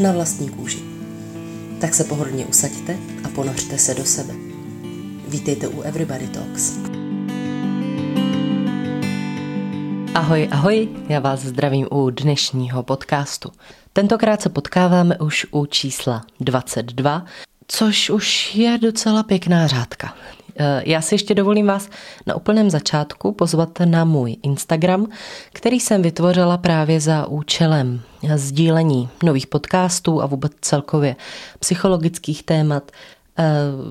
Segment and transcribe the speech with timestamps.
[0.00, 0.78] na vlastní kůži.
[1.80, 4.34] Tak se pohodlně usaďte a ponořte se do sebe.
[5.28, 6.78] Vítejte u Everybody Talks.
[10.14, 13.52] Ahoj, ahoj, já vás zdravím u dnešního podcastu.
[13.92, 17.24] Tentokrát se potkáváme už u čísla 22,
[17.68, 20.14] což už je docela pěkná řádka.
[20.58, 21.88] Eh, já si ještě dovolím vás
[22.26, 25.06] na úplném začátku pozvat na můj Instagram,
[25.52, 28.00] který jsem vytvořila právě za účelem
[28.34, 31.16] sdílení nových podcastů a vůbec celkově
[31.58, 32.90] psychologických témat
[33.38, 33.44] eh,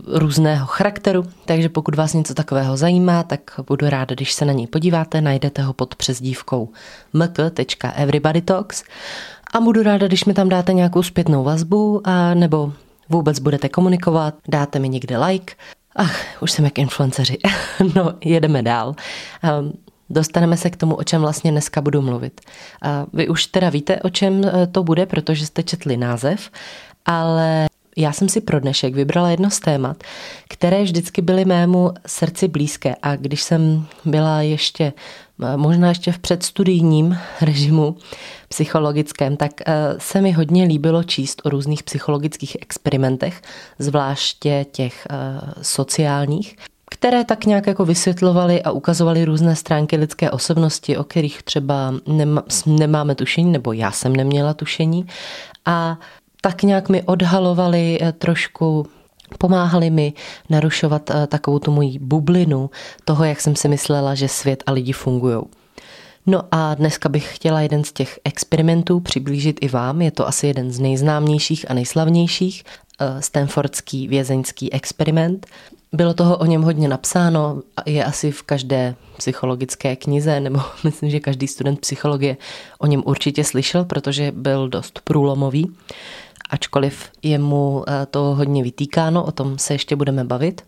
[0.07, 4.67] různého charakteru, takže pokud vás něco takového zajímá, tak budu ráda, když se na něj
[4.67, 6.69] podíváte, najdete ho pod přezdívkou
[7.13, 8.83] mk.everybodytalks
[9.53, 12.73] a budu ráda, když mi tam dáte nějakou zpětnou vazbu a nebo
[13.09, 15.53] vůbec budete komunikovat, dáte mi někde like
[15.97, 17.37] Ach, už jsem jak influenceři.
[17.95, 18.95] no, jedeme dál.
[19.59, 19.73] Um,
[20.09, 22.41] Dostaneme se k tomu, o čem vlastně dneska budu mluvit.
[23.13, 26.49] Vy už teda víte, o čem e, to bude, protože jste četli název,
[27.05, 27.66] ale
[27.97, 30.03] já jsem si pro dnešek vybrala jedno z témat,
[30.49, 34.93] které vždycky byly mému srdci blízké a když jsem byla ještě
[35.55, 37.95] možná ještě v předstudijním režimu
[38.49, 43.41] psychologickém, tak eh, se mi hodně líbilo číst o různých psychologických experimentech,
[43.79, 45.15] zvláště těch eh,
[45.61, 46.57] sociálních,
[46.91, 51.93] které tak nějak jako vysvětlovaly a ukazovaly různé stránky lidské osobnosti, o kterých třeba
[52.65, 55.07] nemáme tušení, nebo já jsem neměla tušení.
[55.65, 55.99] A
[56.47, 58.87] tak nějak mi odhalovali eh, trošku
[59.37, 60.13] Pomáhali mi
[60.49, 62.69] narušovat eh, takovou tu moji bublinu
[63.05, 65.43] toho, jak jsem si myslela, že svět a lidi fungují.
[66.25, 70.01] No a dneska bych chtěla jeden z těch experimentů přiblížit i vám.
[70.01, 72.63] Je to asi jeden z nejznámějších a nejslavnějších,
[72.99, 75.47] eh, Stanfordský vězeňský experiment.
[75.93, 81.19] Bylo toho o něm hodně napsáno, je asi v každé psychologické knize, nebo myslím, že
[81.19, 82.37] každý student psychologie
[82.79, 85.71] o něm určitě slyšel, protože byl dost průlomový
[86.49, 90.61] ačkoliv je mu eh, to hodně vytýkáno, o tom se ještě budeme bavit.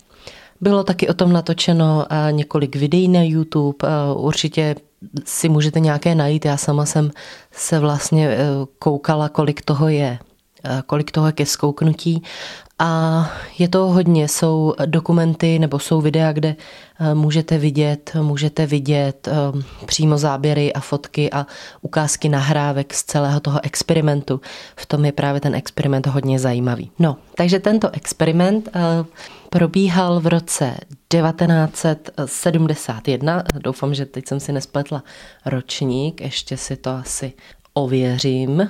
[0.62, 4.76] Bylo taky o tom natočeno eh, několik videí na YouTube, eh, určitě
[5.26, 7.12] si můžete nějaké najít, já sama jsem
[7.52, 8.38] se vlastně
[8.80, 10.20] koukala, kolik toho je
[10.86, 12.24] kolik toho je ke zkouknutí
[12.80, 16.56] a je to hodně, jsou dokumenty nebo jsou videa, kde
[17.00, 19.32] eh, můžete vidět, můžete vidět eh,
[19.86, 21.48] přímo záběry a fotky a
[21.82, 24.42] ukázky nahrávek z celého toho experimentu.
[24.76, 26.92] V tom je právě ten experiment hodně zajímavý.
[27.00, 28.80] No, takže tento experiment eh,
[29.50, 33.44] probíhal v roce 1971.
[33.64, 35.04] Doufám, že teď jsem si nespletla
[35.46, 37.34] ročník, ještě si to asi
[37.74, 38.70] ověřím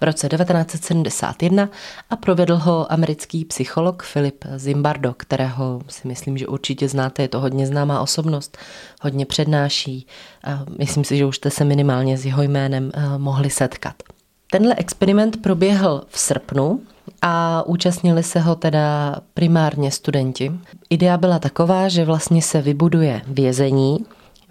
[0.00, 1.68] v roce 1971
[2.10, 7.40] a provedl ho americký psycholog Philip Zimbardo, kterého si myslím, že určitě znáte, je to
[7.40, 8.58] hodně známá osobnost,
[9.02, 10.06] hodně přednáší
[10.44, 13.94] a myslím si, že už jste se minimálně s jeho jménem eh, mohli setkat.
[14.50, 16.80] Tenhle experiment proběhl v srpnu
[17.22, 20.52] a účastnili se ho teda primárně studenti.
[20.90, 23.98] Idea byla taková, že vlastně se vybuduje vězení,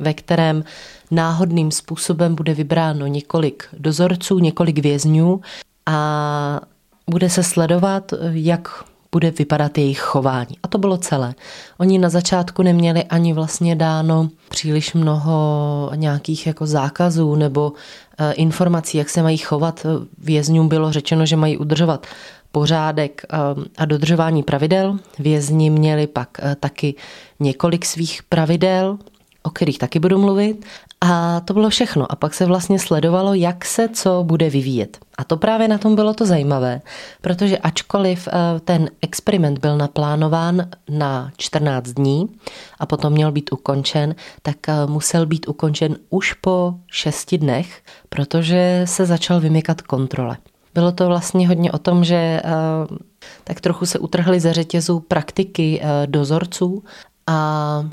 [0.02, 0.64] ve kterém
[1.12, 5.42] náhodným způsobem bude vybráno několik dozorců, několik vězňů
[5.86, 6.62] a
[7.10, 10.58] bude se sledovat, jak bude vypadat jejich chování.
[10.64, 11.36] A to bylo celé.
[11.78, 17.74] Oni na začátku neměli ani vlastně dáno příliš mnoho nějakých jako zákazů nebo
[18.18, 19.86] eh, informací, jak se mají chovat.
[20.18, 22.08] Vězňům bylo řečeno, že mají udržovat
[22.52, 23.38] pořádek eh,
[23.78, 24.98] a dodržování pravidel.
[25.20, 26.96] Vězni měli pak eh, taky
[27.40, 28.98] několik svých pravidel,
[29.44, 30.66] o kterých taky budu mluvit.
[31.02, 32.12] A to bylo všechno.
[32.12, 34.98] A pak se vlastně sledovalo, jak se co bude vyvíjet.
[35.18, 36.82] A to právě na tom bylo to zajímavé,
[37.22, 42.30] protože ačkoliv eh, ten experiment byl naplánován na 14 dní
[42.80, 48.82] a potom měl být ukončen, tak eh, musel být ukončen už po 6 dnech, protože
[48.86, 50.38] se začal vymykat kontrole.
[50.74, 52.42] Bylo to vlastně hodně o tom, že eh,
[53.44, 56.84] tak trochu se utrhly ze řetězu praktiky dozorců
[57.28, 57.90] a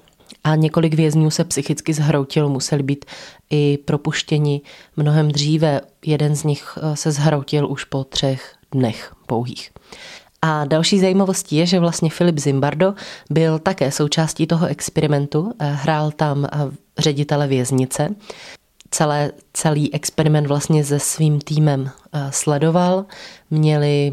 [0.49, 3.05] a několik vězňů se psychicky zhroutilo, museli být
[3.51, 4.61] i propuštěni
[4.97, 5.81] mnohem dříve.
[6.07, 9.71] Jeden z nich eh, se zhroutil už po třech dnech pouhých.
[10.43, 12.95] A další zajímavostí je, že vlastně Filip Zimbardo
[13.31, 16.49] byl také součástí toho experimentu, eh, hrál tam eh,
[16.99, 18.15] ředitele věznice,
[18.91, 21.91] celé, celý experiment vlastně se svým týmem
[22.31, 23.05] sledoval.
[23.51, 24.13] Měli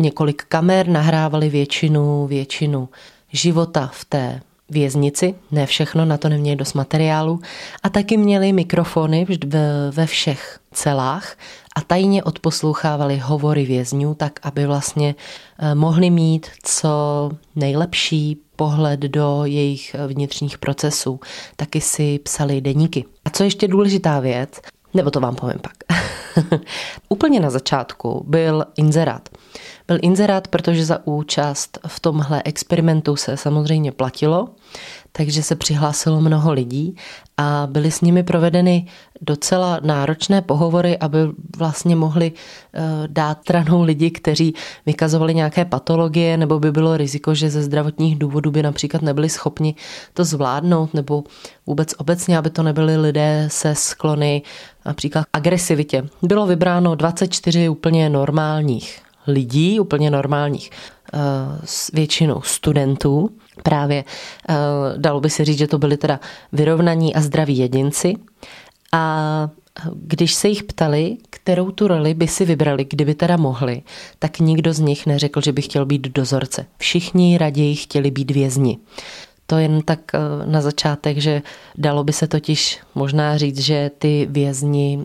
[0.00, 2.88] několik kamer, nahrávali většinu, většinu
[3.32, 4.40] života v té
[4.72, 7.40] věznici, ne všechno, na to neměli dost materiálu,
[7.82, 9.26] a taky měli mikrofony
[9.90, 11.36] ve všech celách
[11.76, 15.14] a tajně odposlouchávali hovory vězňů, tak aby vlastně
[15.58, 16.90] eh, mohli mít co
[17.56, 21.20] nejlepší pohled do jejich eh, vnitřních procesů.
[21.56, 23.04] Taky si psali deníky.
[23.24, 24.60] A co ještě důležitá věc,
[24.94, 25.72] nebo to vám povím pak.
[27.08, 29.28] Úplně na začátku byl inzerát.
[29.88, 34.48] Byl inzerát, protože za účast v tomhle experimentu se samozřejmě platilo,
[35.12, 36.96] takže se přihlásilo mnoho lidí
[37.36, 38.86] a byly s nimi provedeny
[39.20, 41.18] docela náročné pohovory, aby
[41.56, 44.54] vlastně mohli eh, dát stranou lidi, kteří
[44.86, 49.74] vykazovali nějaké patologie, nebo by bylo riziko, že ze zdravotních důvodů by například nebyli schopni
[50.14, 51.24] to zvládnout, nebo
[51.66, 54.42] vůbec obecně, aby to nebyli lidé se sklony
[54.86, 56.08] například agresivitě.
[56.22, 60.70] Bylo vybráno 24 úplně normálních lidí, úplně normálních,
[61.64, 63.30] s většinou studentů.
[63.62, 64.04] Právě
[64.48, 64.54] eh,
[64.96, 66.20] dalo by se říct, že to byli teda
[66.52, 68.14] vyrovnaní a zdraví jedinci.
[68.92, 69.48] A
[69.94, 73.82] když se jich ptali, kterou tu roli by si vybrali, kdyby teda mohli,
[74.18, 76.66] tak nikdo z nich neřekl, že by chtěl být dozorce.
[76.78, 78.78] Všichni raději chtěli být vězni.
[79.46, 81.42] To jen tak eh, na začátek, že
[81.78, 85.04] dalo by se totiž možná říct, že ty vězni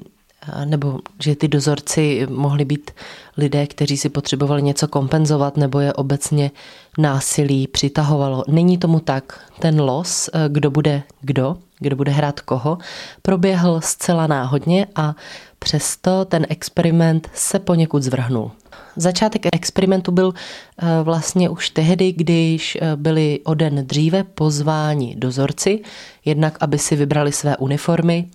[0.65, 2.91] nebo že ty dozorci mohli být
[3.37, 6.51] lidé, kteří si potřebovali něco kompenzovat, nebo je obecně
[6.97, 8.43] násilí přitahovalo.
[8.47, 9.39] Není tomu tak.
[9.59, 12.77] Ten los, eh, kdo bude kdo, kdo bude hrát koho,
[13.21, 15.15] proběhl zcela náhodně a
[15.59, 18.51] přesto ten experiment se poněkud zvrhnul.
[18.95, 25.81] Začátek experimentu byl eh, vlastně už tehdy, když eh, byli o den dříve pozváni dozorci,
[26.25, 28.27] jednak aby si vybrali své uniformy,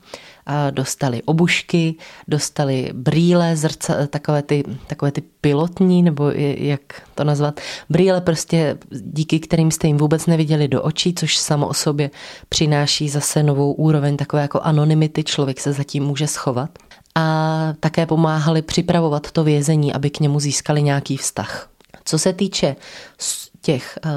[0.71, 1.95] dostali obušky,
[2.29, 6.81] dostali brýle, zrca, takové ty, takové ty pilotní, nebo jak
[7.15, 7.61] to nazvat,
[7.91, 12.11] brýle prostě díky kterým jste jim vůbec neviděli do očí, což samo o sobě
[12.49, 16.71] přináší zase novou úroveň takové jako anonymity, člověk se zatím může schovat.
[17.15, 21.69] A také pomáhali připravovat to vězení, aby k němu získali nějaký vztah.
[22.05, 22.77] Co se týče
[23.61, 24.11] těch eh,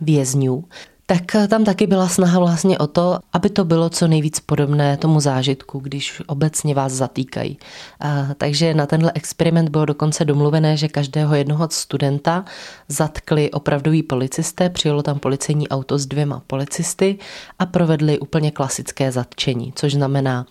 [0.00, 0.64] vězňů,
[1.06, 4.96] tak eh, tam taky byla snaha vlastně o to, aby to bylo co nejvíc podobné
[4.96, 7.58] tomu zážitku, když obecně vás zatýkají.
[8.00, 12.44] A, takže na tenhle experiment bylo dokonce domluvené, že každého jednoho studenta
[12.88, 17.18] zatkli opravdoví policisté, přijelo tam policejní auto s dvěma policisty
[17.58, 20.46] a provedli úplně klasické zatčení, což znamená,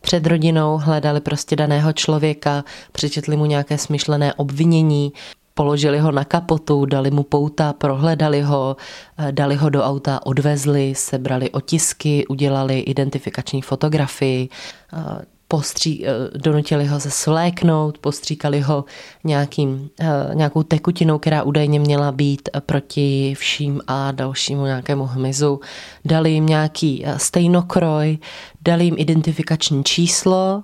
[0.00, 5.12] před rodinou hledali prostě daného člověka, přečetli mu nějaké smyšlené obvinění,
[5.56, 8.76] položili ho na kapotu, dali mu pouta, prohledali ho,
[9.18, 14.48] eh, dali ho do auta, odvezli, sebrali otisky, udělali identifikační fotografii,
[14.92, 18.84] eh, postří, eh, donutili ho se sléknout, postříkali ho
[19.24, 19.90] nějakým,
[20.34, 25.60] nějakou tekutinou, která údajně měla být proti vším a dalšímu nějakému hmyzu.
[26.04, 28.18] Dali jim nějaký stejnokroj,
[28.60, 30.62] dali jim identifikační číslo,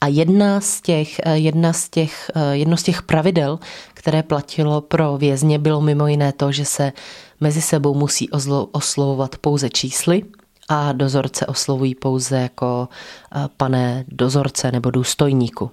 [0.00, 3.58] a jedna z těch, jedna z těch, jedno z těch pravidel,
[3.94, 6.92] které platilo pro vězně, bylo mimo jiné to, že se
[7.40, 8.30] mezi sebou musí
[8.72, 10.22] oslovovat pouze čísly
[10.68, 12.88] a dozorce oslovují pouze jako
[13.34, 15.70] eh, pane dozorce nebo důstojníku.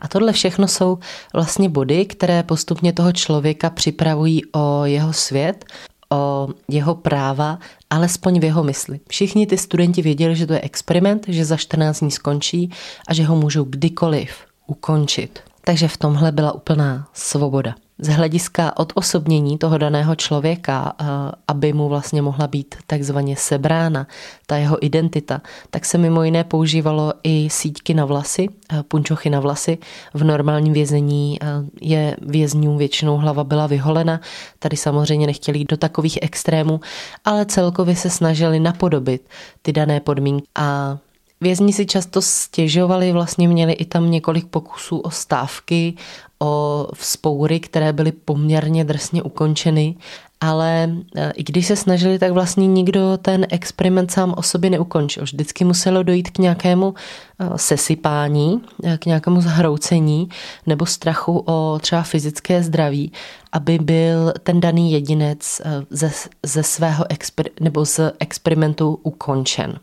[0.00, 0.98] A tohle všechno jsou
[1.32, 5.64] vlastně body, které postupně toho člověka připravují o jeho svět,
[6.12, 7.58] o jeho práva,
[7.90, 9.00] alespoň v jeho mysli.
[9.08, 12.70] Všichni ty studenti věděli, že to je experiment, že za 14 dní skončí
[13.08, 14.30] a že ho můžou kdykoliv
[14.66, 15.40] ukončit.
[15.64, 17.74] Takže v tomhle byla úplná svoboda.
[17.98, 21.04] Z hlediska odosobnění toho daného člověka, eh,
[21.48, 24.06] aby mu vlastně mohla být takzvaně sebrána
[24.46, 29.40] ta jeho identita, tak se mimo jiné používalo i síťky na vlasy, eh, punčochy na
[29.40, 29.78] vlasy.
[30.14, 31.46] V normálním vězení eh,
[31.80, 34.20] je vězňům většinou hlava byla vyholena.
[34.58, 36.80] Tady samozřejmě nechtěli jít do takových extrémů,
[37.24, 39.28] ale celkově se snažili napodobit
[39.62, 40.98] ty dané podmínky a
[41.40, 45.94] Vězni si často stěžovali, vlastně měli i tam několik pokusů o stávky,
[46.38, 49.96] o vzpoury, které byly poměrně drsně ukončeny,
[50.40, 55.22] ale e, i když se snažili, tak vlastně nikdo ten experiment sám o sobě neukončil.
[55.22, 56.94] Vždycky muselo dojít k nějakému
[57.38, 60.28] e, sesypání, e, k nějakému zhroucení
[60.66, 63.12] nebo strachu o třeba fyzické zdraví,
[63.52, 66.12] aby byl ten daný jedinec ze,
[66.42, 69.78] ze svého exper, nebo z experimentu ukončen.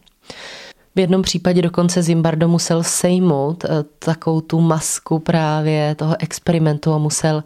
[0.96, 3.66] V jednom případě dokonce Zimbardo musel sejmout
[4.00, 7.44] takovou tu masku právě toho experimentu a musel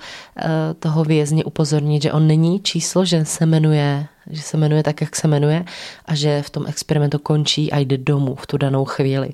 [0.80, 5.16] toho vězně upozornit, že on není číslo, že se jmenuje že se jmenuje tak, jak
[5.16, 5.66] se jmenuje
[6.06, 9.30] a že v tom experimentu končí a jde domů v tu danou chvíli.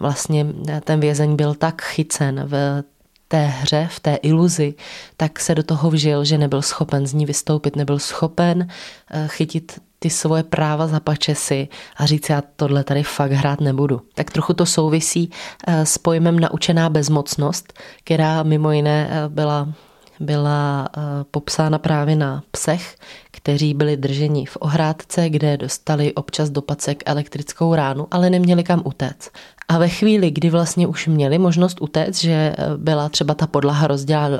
[0.00, 0.46] Vlastně
[0.84, 2.82] ten vězeň byl tak chycen v
[3.28, 4.74] té hře, v té iluzi,
[5.16, 8.68] tak se do toho vžil, že nebyl schopen z ní vystoupit, nebyl schopen
[9.10, 14.00] eh, chytit ty svoje práva za pačesy a říct, já tohle tady fakt hrát nebudu.
[14.14, 15.30] Tak trochu to souvisí
[15.66, 17.72] eh, s pojmem naučená bezmocnost,
[18.04, 19.68] která mimo jiné eh, byla
[20.20, 20.88] byla
[21.30, 22.96] popsána právě na psech,
[23.30, 28.82] kteří byli drženi v ohrádce, kde dostali občas do pacek elektrickou ránu, ale neměli kam
[28.84, 29.30] utéct.
[29.68, 33.88] A ve chvíli, kdy vlastně už měli možnost utéct, že eh, byla třeba ta podlaha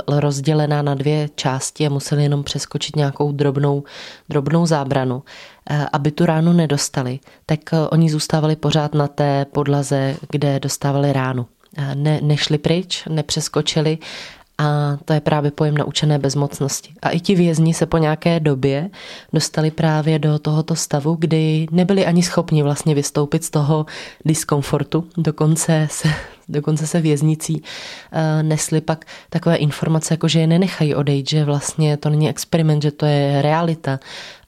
[0.09, 3.85] rozdělená na dvě části a museli jenom přeskočit nějakou drobnou,
[4.29, 5.23] drobnou zábranu,
[5.71, 11.13] eh, aby tu ránu nedostali, tak eh, oni zůstávali pořád na té podlaze, kde dostávali
[11.13, 11.47] ránu.
[11.95, 13.99] Ne, nešli pryč, nepřeskočili
[14.59, 16.93] a to je právě pojem naučené bezmocnosti.
[17.03, 18.91] A i ti vězni se po nějaké době
[19.33, 23.87] dostali právě do tohoto stavu, kdy nebyli ani schopni vlastně vystoupit z toho
[24.25, 25.05] diskomfortu.
[25.17, 26.09] Dokonce se,
[26.49, 31.97] dokonce se věznicí uh, nesli pak takové informace, jako že je nenechají odejít, že vlastně
[31.97, 33.99] to není experiment, že to je realita,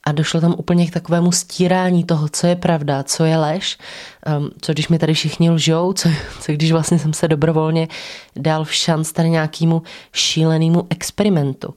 [0.06, 3.78] a došlo tam úplně k takovému stírání toho, co je pravda, co je lež,
[4.38, 6.08] um, co když mi tady všichni lžou, co,
[6.40, 7.88] co když vlastně jsem se dobrovolně
[8.36, 11.74] dal v šanc tady nějakému šílenému experimentu.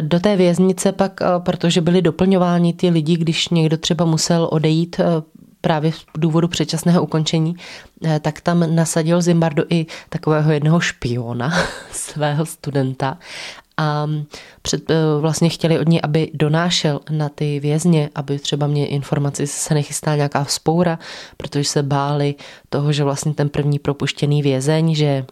[0.00, 4.98] Do té věznice pak, uh, protože byli doplňováni ty lidi, když někdo třeba musel odejít
[4.98, 5.04] uh,
[5.60, 7.56] právě z důvodu předčasného ukončení,
[8.20, 11.52] tak tam nasadil Zimbardo i takového jednoho špiona,
[11.92, 13.18] svého studenta
[13.76, 14.06] a
[14.62, 19.46] před, eh, vlastně chtěli od ní, aby donášel na ty vězně, aby třeba mě informaci
[19.46, 20.98] se nechystá nějaká vzpoura,
[21.36, 22.34] protože se báli
[22.68, 25.24] toho, že vlastně ten první propuštěný vězeň, že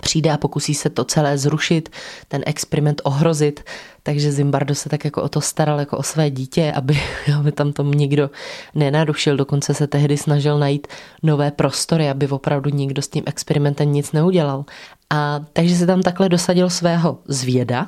[0.00, 1.88] přijde a pokusí se to celé zrušit,
[2.28, 3.64] ten experiment ohrozit,
[4.02, 7.00] takže Zimbardo se tak jako o to staral jako o své dítě, aby,
[7.38, 8.30] aby tam to nikdo
[8.74, 10.86] nenarušil, dokonce se tehdy snažil najít
[11.22, 14.64] nové prostory, aby opravdu nikdo s tím experimentem nic neudělal.
[15.14, 17.86] A takže se tam takhle dosadil svého zvěda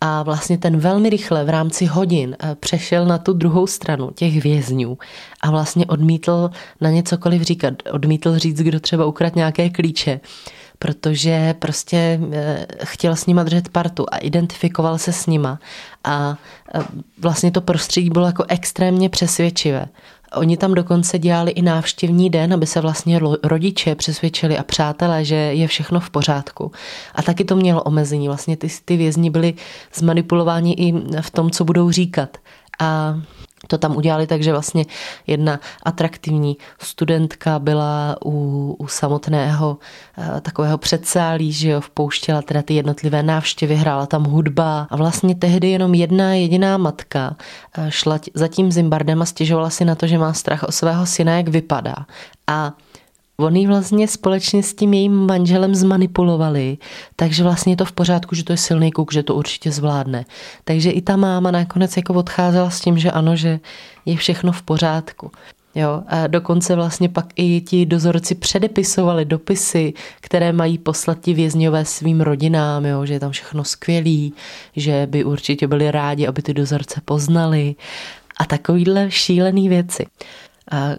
[0.00, 4.42] a vlastně ten velmi rychle v rámci hodin eh, přešel na tu druhou stranu těch
[4.42, 4.98] vězňů
[5.40, 6.50] a vlastně odmítl
[6.80, 7.74] na něcokoliv říkat.
[7.92, 10.20] Odmítl říct, kdo třeba ukradl nějaké klíče,
[10.78, 15.58] protože prostě eh, chtěl s nima držet partu a identifikoval se s nima
[16.04, 16.38] a
[16.74, 16.82] eh,
[17.18, 19.86] vlastně to prostředí bylo jako extrémně přesvědčivé.
[20.34, 25.34] Oni tam dokonce dělali i návštěvní den, aby se vlastně rodiče přesvědčili a přátelé, že
[25.34, 26.72] je všechno v pořádku.
[27.14, 28.28] A taky to mělo omezení.
[28.28, 29.54] Vlastně ty, ty vězni byli
[29.94, 32.36] zmanipulováni i v tom, co budou říkat.
[32.80, 33.20] A
[33.66, 34.84] to tam udělali tak, že vlastně
[35.26, 39.78] jedna atraktivní studentka byla u, u samotného
[40.18, 45.34] uh, takového předsálí, že jo, vpouštěla teda ty jednotlivé návštěvy, hrála tam hudba a vlastně
[45.34, 47.36] tehdy jenom jedna jediná matka
[47.78, 51.06] uh, šla za tím Zimbardem a stěžovala si na to, že má strach o svého
[51.06, 51.96] syna, jak vypadá.
[52.46, 52.72] A
[53.40, 56.78] Oni vlastně společně s tím jejím manželem zmanipulovali,
[57.16, 60.24] takže vlastně je to v pořádku, že to je silný kuk, že to určitě zvládne.
[60.64, 63.60] Takže i ta máma nakonec jako odcházela s tím, že ano, že
[64.06, 65.30] je všechno v pořádku.
[65.74, 71.84] Jo, a dokonce vlastně pak i ti dozorci předepisovali dopisy, které mají poslat ti vězňové
[71.84, 74.34] svým rodinám, jo, že je tam všechno skvělý,
[74.76, 77.74] že by určitě byli rádi, aby ty dozorce poznali
[78.36, 80.06] a takovýhle šílený věci.
[80.70, 80.90] A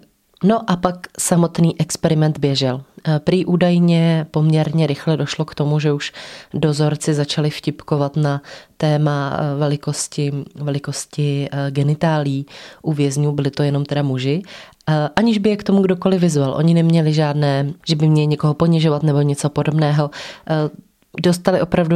[0.44, 2.82] No a pak samotný experiment běžel.
[3.08, 6.14] Eh, prý údajně poměrně rychle došlo k tomu, že už
[6.54, 8.42] dozorci začali vtipkovat na
[8.78, 12.46] téma eh, velikosti, velikosti eh, genitálí
[12.82, 14.42] u vězňů, byli to jenom teda muži,
[15.16, 16.54] aniž by je k tomu kdokoliv vyzval.
[16.58, 20.10] Oni neměli žádné, že by měli někoho ponižovat nebo něco podobného.
[21.24, 21.96] Dostali opravdu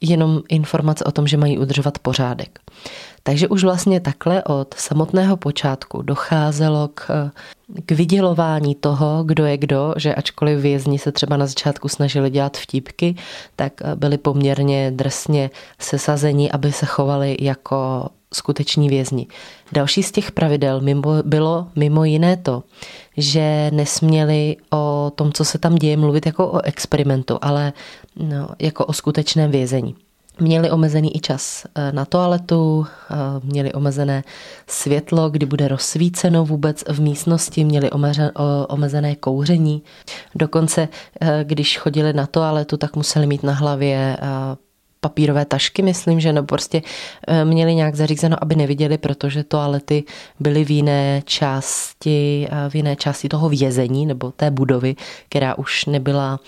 [0.00, 2.58] jenom informace o tom, že mají udržovat pořádek.
[3.28, 7.30] Takže už vlastně takhle od samotného počátku docházelo k,
[7.86, 12.56] k vydělování toho, kdo je kdo, že ačkoliv vězni se třeba na začátku snažili dělat
[12.56, 13.16] vtípky,
[13.56, 19.26] tak byli poměrně drsně sesazení, aby se chovali jako skuteční vězni.
[19.72, 22.62] Další z těch pravidel mimo, bylo mimo jiné to,
[23.16, 27.72] že nesměli o tom, co se tam děje, mluvit jako o experimentu, ale
[28.16, 29.96] no, jako o skutečném vězení.
[30.40, 34.24] Měli omezený i čas eh, na toaletu, eh, měli omezené
[34.66, 37.90] světlo, kdy bude rozsvíceno vůbec v místnosti, měli
[38.68, 39.82] omezené kouření.
[40.34, 40.88] Dokonce,
[41.20, 44.16] eh, když chodili na toaletu, tak museli mít na hlavě
[45.00, 46.82] papírové tašky, myslím, že no prostě
[47.44, 50.04] měli nějak zařízeno, aby neviděli, protože toalety
[50.40, 54.96] byly v jiné části, v jiné části toho vězení nebo té budovy,
[55.28, 56.40] která už nebyla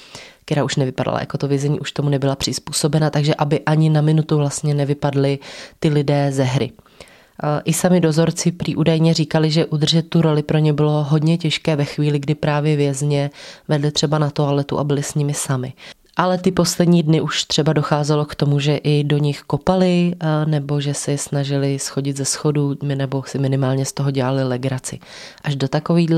[0.51, 4.37] která už nevypadala jako to vězení, už tomu nebyla přizpůsobena, takže aby ani na minutu
[4.37, 5.39] vlastně nevypadly
[5.79, 6.71] ty lidé ze hry.
[7.65, 11.77] I sami dozorci prý údajně říkali, že udržet tu roli pro ně bylo hodně těžké
[11.77, 13.31] ve chvíli, kdy právě vězně
[13.69, 15.73] vedli třeba na toaletu a byli s nimi sami.
[16.17, 20.15] Ale ty poslední dny už třeba docházelo k tomu, že i do nich kopali,
[20.45, 24.99] nebo že se snažili schodit ze schodu, nebo si minimálně z toho dělali legraci.
[25.45, 26.11] Až do takových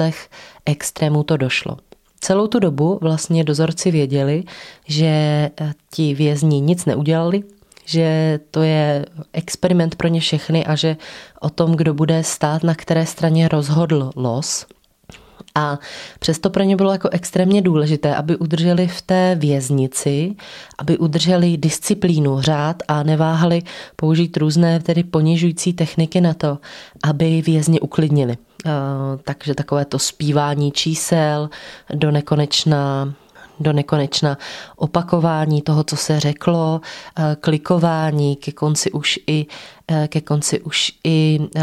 [0.67, 1.77] extrémů to došlo.
[2.25, 4.45] Celou tu dobu vlastně dozorci věděli,
[4.87, 5.51] že
[5.91, 7.43] ti vězni nic neudělali,
[7.85, 10.97] že to je experiment pro ně všechny a že
[11.41, 14.67] o tom, kdo bude stát na které straně rozhodl los.
[15.55, 15.79] A
[16.19, 20.35] přesto pro ně bylo jako extrémně důležité, aby udrželi v té věznici,
[20.79, 23.63] aby udrželi disciplínu, řád a neváhali
[23.97, 26.59] použít různé tedy ponižující techniky na to,
[27.05, 28.37] aby vězni uklidnili.
[29.25, 31.51] Takže takové to zpívání čísel
[31.95, 33.15] do nekonečna
[33.61, 34.39] do nekonečna
[34.77, 36.81] opakování toho, co se řeklo,
[37.19, 41.61] eh, klikování, ke konci už i eh, ke konci už i eh,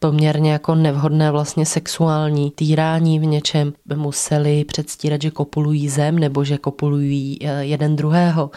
[0.00, 6.58] poměrně jako nevhodné vlastně sexuální týrání v něčem museli předstírat, že kopulují zem nebo že
[6.58, 8.50] kopulují jeden druhého.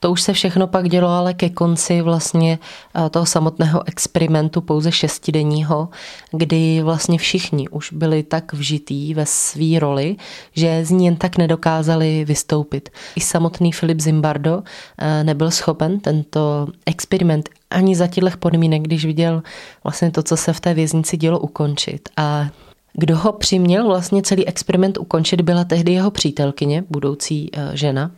[0.00, 2.58] To už se všechno pak dělo ale ke konci vlastně
[2.94, 5.88] eh, toho samotného experimentu pouze šestidenního,
[6.30, 10.16] kdy vlastně všichni už byli tak vžitý ve své roli,
[10.52, 12.88] že z ní jen tak nedokázali vystoupit.
[13.16, 14.62] I samotný Filip Zimbardo
[14.98, 19.42] eh, nebyl schopen tento experiment ani za těchto podmínek, když viděl
[19.84, 22.08] vlastně to, co se v té věznici dělo, ukončit.
[22.16, 22.48] A
[22.92, 28.10] kdo ho přiměl vlastně celý experiment ukončit, byla tehdy jeho přítelkyně, budoucí eh, žena,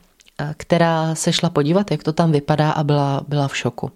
[0.57, 3.91] která se šla podívat, jak to tam vypadá a byla, byla v šoku.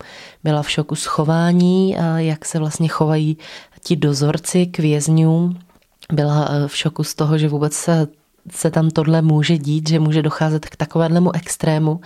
[0.45, 3.39] Byla v šoku z chování, jak se vlastně chovají
[3.83, 5.59] ti dozorci k vězňům.
[6.13, 8.09] Byla e, v šoku z toho, že vůbec se
[8.53, 12.01] se tam tohle může dít, že může docházet k takovému extrému.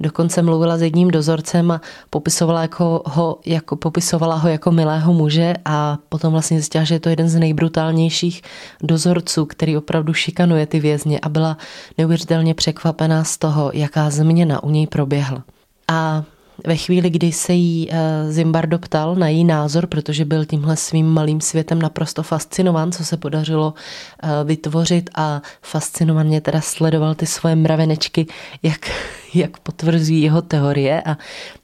[0.00, 5.54] Dokonce mluvila s jedním dozorcem a popisovala, jako ho, jako, popisovala ho jako milého muže
[5.64, 8.42] a potom vlastně zjistila, že je to jeden z nejbrutálnějších
[8.82, 11.56] dozorců, který opravdu šikanuje ty vězně a byla
[11.98, 15.44] neuvěřitelně překvapená z toho, jaká změna u něj proběhla.
[15.88, 16.24] A
[16.66, 21.06] ve chvíli, kdy se jí eh, Zimbardo ptal na její názor, protože byl tímhle svým
[21.06, 23.74] malým světem naprosto fascinován, co se podařilo
[24.22, 28.26] eh, vytvořit a fascinovaně teda sledoval ty svoje mravenečky,
[28.62, 28.90] jak,
[29.34, 31.18] jak potvrzují jeho teorie a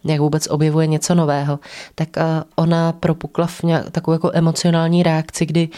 [0.04, 1.58] jak vůbec objevuje něco nového,
[1.94, 2.22] tak eh,
[2.56, 5.68] ona propukla v nějak, takovou jako emocionální reakci, kdy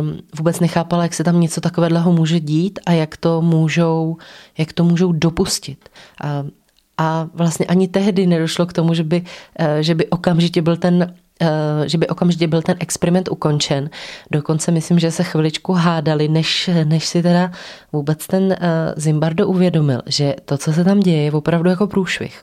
[0.00, 4.16] um, vůbec nechápala, jak se tam něco takového může dít a jak to můžou,
[4.58, 5.88] jak to můžou dopustit.
[6.24, 6.50] Uh,
[6.98, 9.22] a vlastně ani tehdy nedošlo k tomu, že by,
[9.58, 13.90] eh, že by okamžitě byl ten eh, že by okamžitě byl ten experiment ukončen.
[14.30, 17.50] Dokonce myslím, že se chviličku hádali, než, než si teda
[17.92, 18.58] vůbec ten eh,
[18.96, 22.42] Zimbardo uvědomil, že to, co se tam děje, je opravdu jako průšvih.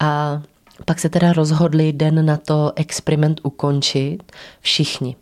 [0.00, 0.42] A
[0.84, 4.18] pak se teda rozhodli den na to experiment ukončit
[4.60, 5.16] všichni.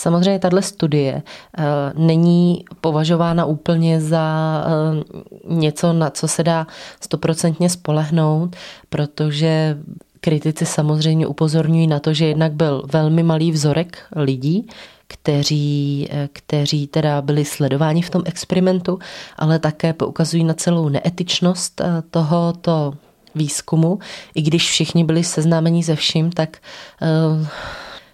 [0.00, 1.22] Samozřejmě tahle studie
[1.58, 4.24] eh, není považována úplně za
[4.66, 6.66] eh, něco, na co se dá
[7.00, 8.56] stoprocentně spolehnout,
[8.88, 9.78] protože
[10.20, 14.68] kritici samozřejmě upozorňují na to, že jednak byl velmi malý vzorek lidí,
[15.06, 18.98] kteří, eh, kteří teda byli sledováni v tom experimentu,
[19.36, 22.92] ale také poukazují na celou neetičnost tohoto
[23.34, 23.98] výzkumu.
[24.34, 26.56] I když všichni byli seznámeni se vším, tak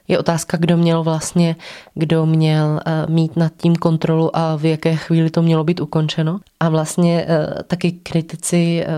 [0.09, 1.57] je otázka, kdo měl vlastně,
[1.95, 6.39] kdo měl eh, mít nad tím kontrolu a v jaké chvíli to mělo být ukončeno.
[6.61, 8.89] A vlastně eh, taky kritici eh,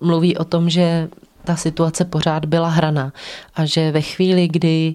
[0.00, 1.08] mluví o tom, že
[1.44, 3.12] ta situace pořád byla hraná
[3.54, 4.94] a že ve chvíli, kdy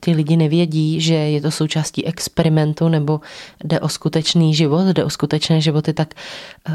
[0.00, 3.20] ty lidi nevědí, že je to součástí experimentu nebo
[3.64, 6.14] jde o skutečný život, jde o skutečné životy, tak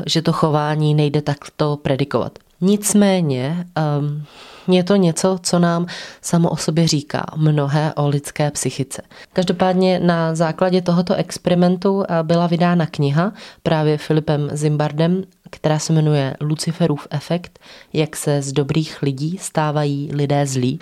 [0.05, 2.39] že to chování nejde takto predikovat.
[2.61, 3.67] Nicméně
[3.99, 4.25] um,
[4.73, 5.85] je to něco, co nám
[6.21, 9.01] samo o sobě říká mnohé o lidské psychice.
[9.33, 16.35] Každopádně na základě tohoto experimentu eh, byla vydána kniha právě Filipem Zimbardem, která se jmenuje
[16.41, 17.59] Luciferův efekt,
[17.93, 20.79] jak se z dobrých lidí stávají lidé zlí.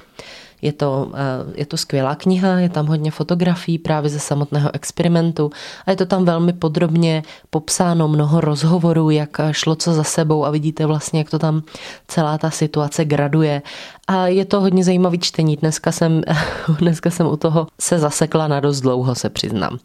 [0.61, 5.51] Je to, eh, je to skvělá kniha, je tam hodně fotografií právě ze samotného experimentu
[5.85, 10.51] a je to tam velmi podrobně popsáno, mnoho rozhovorů, jak šlo co za sebou a
[10.51, 11.63] vidíte vlastně, jak to tam
[12.07, 13.61] celá ta situace graduje.
[14.07, 15.55] A je to hodně zajímavý čtení.
[15.55, 16.21] Dneska jsem,
[16.79, 19.79] dneska jsem u toho se zasekla na dost dlouho, se přiznám.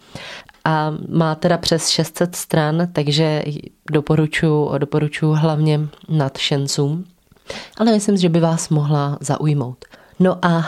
[0.65, 3.43] A má teda přes 600 stran, takže
[3.91, 7.05] doporučuji doporučuji hlavně nadšencům.
[7.79, 9.85] Ale myslím, že by vás mohla zaujmout.
[10.23, 10.67] No a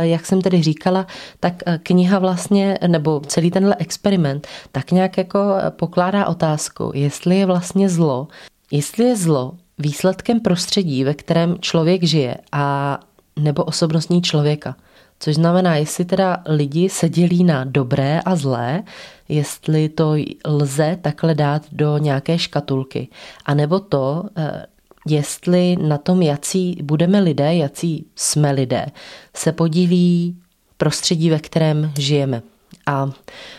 [0.00, 1.06] jak jsem tedy říkala,
[1.40, 5.38] tak kniha vlastně, nebo celý tenhle experiment, tak nějak jako
[5.70, 8.28] pokládá otázku, jestli je vlastně zlo,
[8.70, 12.98] jestli je zlo výsledkem prostředí, ve kterém člověk žije a
[13.38, 14.76] nebo osobnostní člověka.
[15.18, 18.82] Což znamená, jestli teda lidi se dělí na dobré a zlé,
[19.28, 20.14] jestli to
[20.46, 23.08] lze takhle dát do nějaké škatulky.
[23.44, 24.66] A nebo to, eh,
[25.08, 28.86] jestli na tom, jací budeme lidé, jací jsme lidé,
[29.34, 30.36] se podílí
[30.76, 32.42] prostředí, ve kterém žijeme.
[32.86, 33.10] A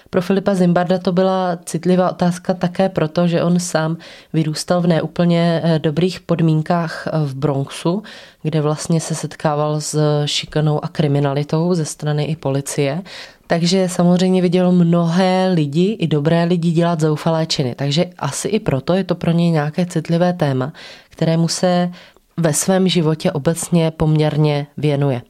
[0.10, 3.98] pro Filipa Zimbarda to byla citlivá otázka také proto, že on sám
[4.34, 8.04] vyrůstal v neúplně eh, dobrých podmínkách eh, v Bronxu,
[8.44, 13.02] kde vlastně se setkával s šikanou a kriminalitou ze strany i policie.
[13.48, 17.76] Takže samozřejmě viděl mnohé lidi, i dobré lidi dělat zoufalé činy.
[17.76, 20.74] Takže asi i proto je to pro něj nějaké citlivé téma,
[21.10, 21.92] kterému se
[22.38, 25.22] ve svém životě obecně poměrně věnuje.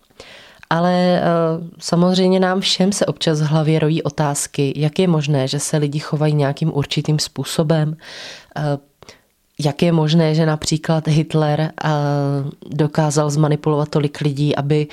[0.69, 1.23] Ale eh,
[1.79, 5.99] samozřejmě nám všem se občas v hlavě rojí otázky, jak je možné, že se lidi
[5.99, 7.97] chovají nějakým určitým způsobem,
[8.57, 8.61] eh,
[9.59, 11.89] jak je možné, že například Hitler eh,
[12.69, 14.87] dokázal zmanipulovat tolik lidí, aby,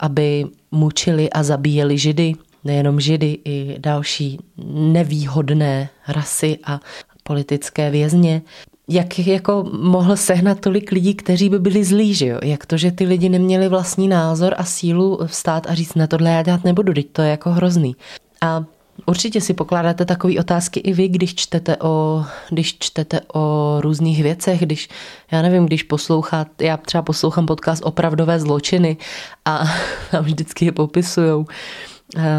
[0.00, 2.34] aby mučili a zabíjeli židy,
[2.64, 4.38] nejenom židy, i další
[4.74, 6.80] nevýhodné rasy a
[7.22, 8.42] politické vězně
[8.90, 12.38] jak jako mohl sehnat tolik lidí, kteří by byli zlí, že jo?
[12.42, 16.30] Jak to, že ty lidi neměli vlastní názor a sílu vstát a říct, ne, tohle
[16.30, 17.96] já dělat nebudu, teď to je jako hrozný.
[18.40, 18.64] A
[19.06, 24.60] Určitě si pokládáte takové otázky i vy, když čtete o, když čtete o různých věcech,
[24.60, 24.88] když,
[25.32, 28.96] já nevím, když posloucháte, já třeba poslouchám podcast Opravdové zločiny
[29.44, 29.64] a
[30.10, 31.46] tam vždycky je popisujou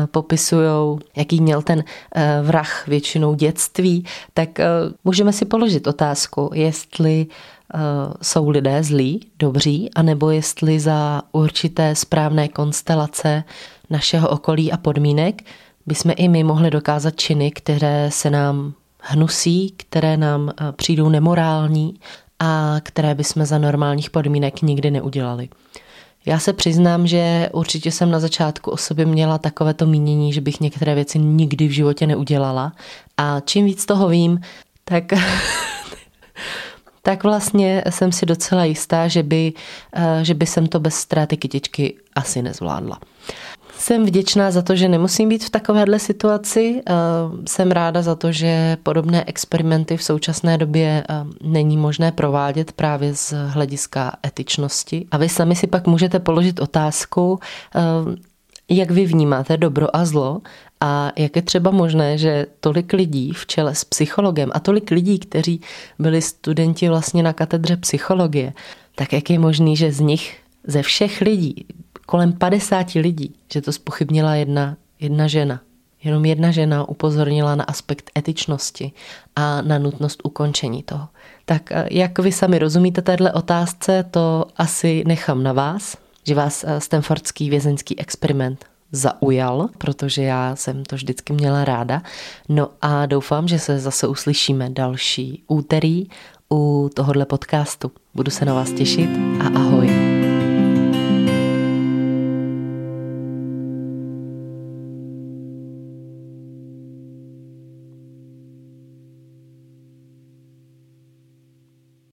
[0.06, 1.84] popisují, jaký měl ten
[2.16, 4.66] eh, vrah většinou dětství, tak eh,
[5.04, 7.28] můžeme si položit otázku, jestli
[8.22, 13.44] jsou lidé zlí, dobří, anebo jestli za určité správné konstelace
[13.90, 15.42] našeho okolí a podmínek
[15.86, 21.94] bychom i my mohli dokázat činy, které se nám hnusí, které nám přijdou nemorální
[22.40, 25.50] a které bychom za normálních podmínek nikdy neudělali.
[26.26, 30.60] Já se přiznám, že určitě jsem na začátku o sobě měla takovéto mínění, že bych
[30.60, 32.74] některé věci nikdy v životě neudělala.
[33.18, 34.40] A čím víc toho vím,
[34.84, 35.04] tak,
[37.02, 39.54] tak vlastně jsem si docela jistá, že by,
[39.94, 43.00] eh, že by jsem to bez ztráty kytičky asi nezvládla.
[43.82, 46.82] Jsem vděčná za to, že nemusím být v takovéhle situaci.
[46.88, 46.94] Eh,
[47.48, 53.16] jsem ráda za to, že podobné experimenty v současné době eh, není možné provádět právě
[53.16, 55.06] z hlediska etičnosti.
[55.12, 57.40] A vy sami si pak můžete položit otázku,
[57.76, 57.80] eh,
[58.70, 60.42] jak vy vnímáte dobro a zlo
[60.82, 65.20] a jak je třeba možné, že tolik lidí v čele s psychologem a tolik lidí,
[65.20, 65.62] kteří
[66.00, 68.54] byli studenti vlastně na katedře psychologie,
[68.96, 71.66] tak jak je možný, že z nich, ze všech lidí,
[72.12, 75.62] kolem 50 lidí, že to spochybnila jedna, jedna žena.
[76.04, 78.92] Jenom jedna žena upozornila na aspekt etičnosti
[79.36, 81.08] a na nutnost ukončení toho.
[81.46, 85.98] Tak eh, jak vy sami rozumíte téhle otázce, to asi nechám na vás,
[86.28, 92.02] že vás eh, Stanfordský vězeňský experiment zaujal, protože já jsem to vždycky měla ráda.
[92.50, 96.08] No a doufám, že se zase uslyšíme další úterý
[96.52, 97.92] u tohohle podcastu.
[98.16, 99.10] Budu se na vás těšit
[99.44, 100.11] a ahoj.